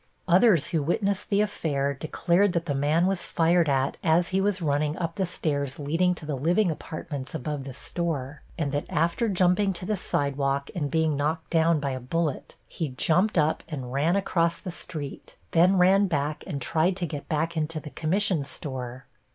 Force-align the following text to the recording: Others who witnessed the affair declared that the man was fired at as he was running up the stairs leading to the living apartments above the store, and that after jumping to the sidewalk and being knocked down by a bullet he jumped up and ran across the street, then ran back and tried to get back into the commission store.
Others 0.27 0.69
who 0.69 0.81
witnessed 0.81 1.29
the 1.29 1.41
affair 1.41 1.93
declared 1.93 2.53
that 2.53 2.65
the 2.65 2.73
man 2.73 3.05
was 3.05 3.27
fired 3.27 3.69
at 3.69 3.97
as 4.03 4.29
he 4.29 4.41
was 4.41 4.59
running 4.59 4.97
up 4.97 5.13
the 5.13 5.27
stairs 5.27 5.77
leading 5.77 6.15
to 6.15 6.25
the 6.25 6.33
living 6.33 6.71
apartments 6.71 7.35
above 7.35 7.65
the 7.65 7.73
store, 7.75 8.41
and 8.57 8.71
that 8.71 8.87
after 8.89 9.29
jumping 9.29 9.73
to 9.73 9.85
the 9.85 9.95
sidewalk 9.95 10.71
and 10.73 10.89
being 10.89 11.15
knocked 11.15 11.51
down 11.51 11.79
by 11.79 11.91
a 11.91 11.99
bullet 11.99 12.55
he 12.67 12.89
jumped 12.89 13.37
up 13.37 13.61
and 13.67 13.93
ran 13.93 14.15
across 14.15 14.57
the 14.57 14.71
street, 14.71 15.35
then 15.51 15.77
ran 15.77 16.07
back 16.07 16.43
and 16.47 16.63
tried 16.63 16.95
to 16.97 17.05
get 17.05 17.29
back 17.29 17.55
into 17.55 17.79
the 17.79 17.91
commission 17.91 18.43
store. 18.43 19.05